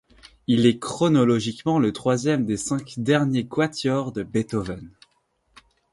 Il 0.47 0.65
est 0.65 0.79
chronologiquement 0.79 1.77
le 1.77 1.93
troisième 1.93 2.43
des 2.43 2.57
cinq 2.57 2.95
derniers 2.97 3.45
quatuors 3.47 4.11
de 4.11 4.23
Beethoven. 4.23 4.89